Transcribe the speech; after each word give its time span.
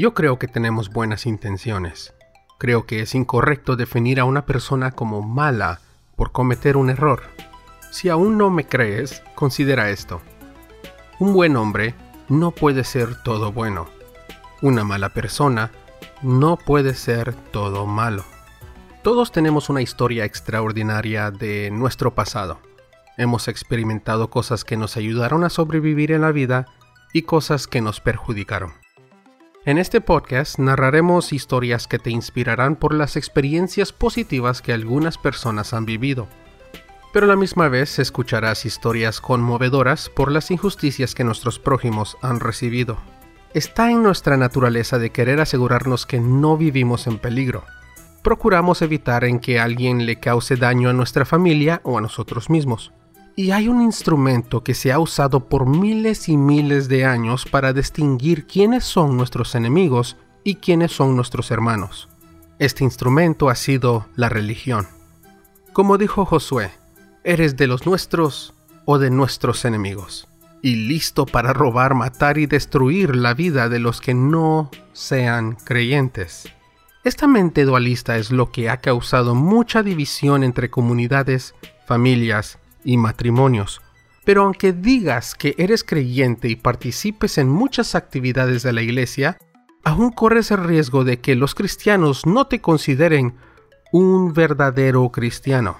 Yo 0.00 0.14
creo 0.14 0.38
que 0.38 0.48
tenemos 0.48 0.88
buenas 0.88 1.26
intenciones. 1.26 2.14
Creo 2.56 2.86
que 2.86 3.02
es 3.02 3.14
incorrecto 3.14 3.76
definir 3.76 4.18
a 4.18 4.24
una 4.24 4.46
persona 4.46 4.92
como 4.92 5.20
mala 5.20 5.80
por 6.16 6.32
cometer 6.32 6.78
un 6.78 6.88
error. 6.88 7.24
Si 7.90 8.08
aún 8.08 8.38
no 8.38 8.48
me 8.48 8.66
crees, 8.66 9.22
considera 9.34 9.90
esto. 9.90 10.22
Un 11.18 11.34
buen 11.34 11.54
hombre 11.54 11.94
no 12.30 12.50
puede 12.50 12.84
ser 12.84 13.22
todo 13.22 13.52
bueno. 13.52 13.88
Una 14.62 14.84
mala 14.84 15.10
persona 15.10 15.70
no 16.22 16.56
puede 16.56 16.94
ser 16.94 17.34
todo 17.34 17.84
malo. 17.84 18.24
Todos 19.02 19.32
tenemos 19.32 19.68
una 19.68 19.82
historia 19.82 20.24
extraordinaria 20.24 21.30
de 21.30 21.70
nuestro 21.70 22.14
pasado. 22.14 22.58
Hemos 23.18 23.48
experimentado 23.48 24.30
cosas 24.30 24.64
que 24.64 24.78
nos 24.78 24.96
ayudaron 24.96 25.44
a 25.44 25.50
sobrevivir 25.50 26.10
en 26.10 26.22
la 26.22 26.32
vida 26.32 26.64
y 27.12 27.24
cosas 27.24 27.66
que 27.66 27.82
nos 27.82 28.00
perjudicaron. 28.00 28.79
En 29.70 29.78
este 29.78 30.00
podcast 30.00 30.58
narraremos 30.58 31.32
historias 31.32 31.86
que 31.86 32.00
te 32.00 32.10
inspirarán 32.10 32.74
por 32.74 32.92
las 32.92 33.14
experiencias 33.14 33.92
positivas 33.92 34.62
que 34.62 34.72
algunas 34.72 35.16
personas 35.16 35.74
han 35.74 35.86
vivido, 35.86 36.26
pero 37.12 37.26
a 37.26 37.28
la 37.28 37.36
misma 37.36 37.68
vez 37.68 38.00
escucharás 38.00 38.66
historias 38.66 39.20
conmovedoras 39.20 40.08
por 40.08 40.32
las 40.32 40.50
injusticias 40.50 41.14
que 41.14 41.22
nuestros 41.22 41.60
prójimos 41.60 42.16
han 42.20 42.40
recibido. 42.40 42.98
Está 43.54 43.92
en 43.92 44.02
nuestra 44.02 44.36
naturaleza 44.36 44.98
de 44.98 45.10
querer 45.10 45.40
asegurarnos 45.40 46.04
que 46.04 46.18
no 46.18 46.56
vivimos 46.56 47.06
en 47.06 47.18
peligro. 47.18 47.62
Procuramos 48.24 48.82
evitar 48.82 49.22
en 49.22 49.38
que 49.38 49.60
alguien 49.60 50.04
le 50.04 50.18
cause 50.18 50.56
daño 50.56 50.90
a 50.90 50.94
nuestra 50.94 51.24
familia 51.24 51.80
o 51.84 51.96
a 51.96 52.00
nosotros 52.00 52.50
mismos. 52.50 52.92
Y 53.40 53.52
hay 53.52 53.68
un 53.68 53.80
instrumento 53.80 54.62
que 54.62 54.74
se 54.74 54.92
ha 54.92 54.98
usado 54.98 55.48
por 55.48 55.64
miles 55.64 56.28
y 56.28 56.36
miles 56.36 56.88
de 56.88 57.06
años 57.06 57.46
para 57.46 57.72
distinguir 57.72 58.46
quiénes 58.46 58.84
son 58.84 59.16
nuestros 59.16 59.54
enemigos 59.54 60.18
y 60.44 60.56
quiénes 60.56 60.92
son 60.92 61.16
nuestros 61.16 61.50
hermanos. 61.50 62.10
Este 62.58 62.84
instrumento 62.84 63.48
ha 63.48 63.54
sido 63.54 64.06
la 64.14 64.28
religión. 64.28 64.88
Como 65.72 65.96
dijo 65.96 66.26
Josué, 66.26 66.70
¿eres 67.24 67.56
de 67.56 67.66
los 67.66 67.86
nuestros 67.86 68.52
o 68.84 68.98
de 68.98 69.08
nuestros 69.08 69.64
enemigos? 69.64 70.28
Y 70.60 70.74
listo 70.74 71.24
para 71.24 71.54
robar, 71.54 71.94
matar 71.94 72.36
y 72.36 72.44
destruir 72.44 73.16
la 73.16 73.32
vida 73.32 73.70
de 73.70 73.78
los 73.78 74.02
que 74.02 74.12
no 74.12 74.70
sean 74.92 75.56
creyentes. 75.64 76.46
Esta 77.04 77.26
mente 77.26 77.64
dualista 77.64 78.18
es 78.18 78.32
lo 78.32 78.52
que 78.52 78.68
ha 78.68 78.82
causado 78.82 79.34
mucha 79.34 79.82
división 79.82 80.44
entre 80.44 80.68
comunidades, 80.68 81.54
familias 81.86 82.59
y 82.84 82.96
matrimonios. 82.96 83.80
Pero 84.24 84.42
aunque 84.44 84.72
digas 84.72 85.34
que 85.34 85.54
eres 85.58 85.84
creyente 85.84 86.48
y 86.48 86.56
participes 86.56 87.38
en 87.38 87.48
muchas 87.48 87.94
actividades 87.94 88.62
de 88.62 88.72
la 88.72 88.82
iglesia, 88.82 89.38
aún 89.82 90.10
corres 90.10 90.50
el 90.50 90.64
riesgo 90.64 91.04
de 91.04 91.20
que 91.20 91.34
los 91.34 91.54
cristianos 91.54 92.26
no 92.26 92.46
te 92.46 92.60
consideren 92.60 93.34
un 93.92 94.32
verdadero 94.32 95.08
cristiano. 95.10 95.78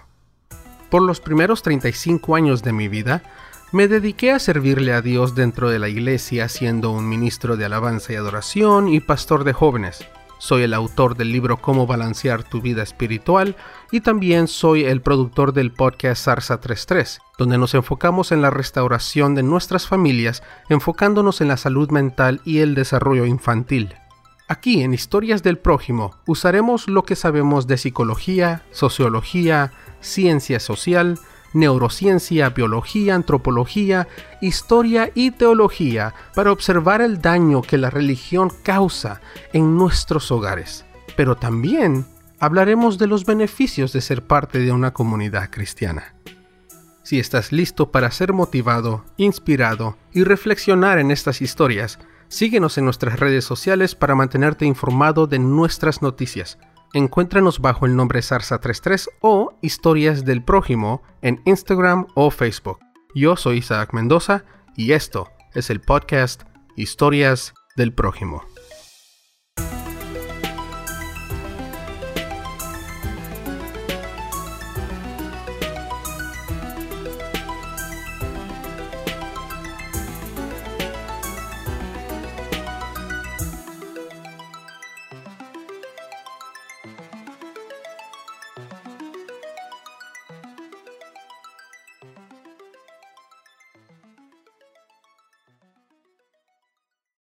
Por 0.90 1.02
los 1.02 1.20
primeros 1.20 1.62
35 1.62 2.34
años 2.34 2.62
de 2.62 2.72
mi 2.72 2.88
vida, 2.88 3.22
me 3.72 3.86
dediqué 3.86 4.32
a 4.32 4.40
servirle 4.40 4.92
a 4.92 5.00
Dios 5.00 5.36
dentro 5.36 5.70
de 5.70 5.78
la 5.78 5.88
iglesia 5.88 6.48
siendo 6.48 6.90
un 6.90 7.08
ministro 7.08 7.56
de 7.56 7.66
alabanza 7.66 8.12
y 8.12 8.16
adoración 8.16 8.88
y 8.88 8.98
pastor 8.98 9.44
de 9.44 9.52
jóvenes. 9.52 10.04
Soy 10.40 10.62
el 10.62 10.72
autor 10.72 11.18
del 11.18 11.32
libro 11.32 11.58
Cómo 11.58 11.86
balancear 11.86 12.44
tu 12.44 12.62
vida 12.62 12.82
espiritual 12.82 13.56
y 13.92 14.00
también 14.00 14.48
soy 14.48 14.84
el 14.84 15.02
productor 15.02 15.52
del 15.52 15.70
podcast 15.70 16.24
Sarsa 16.24 16.62
33, 16.62 17.20
donde 17.36 17.58
nos 17.58 17.74
enfocamos 17.74 18.32
en 18.32 18.40
la 18.40 18.48
restauración 18.48 19.34
de 19.34 19.42
nuestras 19.42 19.86
familias, 19.86 20.42
enfocándonos 20.70 21.42
en 21.42 21.48
la 21.48 21.58
salud 21.58 21.90
mental 21.90 22.40
y 22.46 22.60
el 22.60 22.74
desarrollo 22.74 23.26
infantil. 23.26 23.94
Aquí 24.48 24.82
en 24.82 24.94
Historias 24.94 25.42
del 25.42 25.58
Prójimo 25.58 26.16
usaremos 26.26 26.88
lo 26.88 27.02
que 27.02 27.16
sabemos 27.16 27.66
de 27.66 27.76
psicología, 27.76 28.62
sociología, 28.70 29.72
ciencia 30.00 30.58
social, 30.58 31.18
neurociencia, 31.52 32.50
biología, 32.50 33.14
antropología, 33.14 34.08
historia 34.40 35.10
y 35.14 35.30
teología 35.32 36.14
para 36.34 36.52
observar 36.52 37.00
el 37.00 37.20
daño 37.20 37.62
que 37.62 37.78
la 37.78 37.90
religión 37.90 38.50
causa 38.62 39.20
en 39.52 39.76
nuestros 39.76 40.30
hogares. 40.30 40.84
Pero 41.16 41.36
también 41.36 42.06
hablaremos 42.38 42.98
de 42.98 43.06
los 43.06 43.24
beneficios 43.24 43.92
de 43.92 44.00
ser 44.00 44.26
parte 44.26 44.58
de 44.58 44.72
una 44.72 44.92
comunidad 44.92 45.50
cristiana. 45.50 46.14
Si 47.02 47.18
estás 47.18 47.50
listo 47.50 47.90
para 47.90 48.10
ser 48.10 48.32
motivado, 48.32 49.04
inspirado 49.16 49.96
y 50.12 50.22
reflexionar 50.22 50.98
en 50.98 51.10
estas 51.10 51.42
historias, 51.42 51.98
síguenos 52.28 52.78
en 52.78 52.84
nuestras 52.84 53.18
redes 53.18 53.44
sociales 53.44 53.94
para 53.94 54.14
mantenerte 54.14 54.64
informado 54.64 55.26
de 55.26 55.40
nuestras 55.40 56.02
noticias 56.02 56.58
Encuéntranos 56.92 57.60
bajo 57.60 57.86
el 57.86 57.94
nombre 57.94 58.18
Sarsa33 58.18 59.08
o 59.20 59.54
Historias 59.62 60.24
del 60.24 60.42
Prójimo 60.42 61.02
en 61.22 61.40
Instagram 61.44 62.08
o 62.14 62.32
Facebook. 62.32 62.80
Yo 63.14 63.36
soy 63.36 63.58
Isaac 63.58 63.92
Mendoza 63.92 64.44
y 64.76 64.90
esto 64.92 65.28
es 65.54 65.70
el 65.70 65.80
podcast 65.80 66.42
Historias 66.76 67.54
del 67.76 67.92
Prójimo. 67.92 68.42